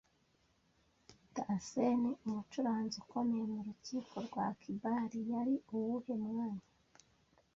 [1.35, 6.65] Tansen, umucuranzi ukomeye mu rukiko rwa Akbar, yari uwuhe mwanya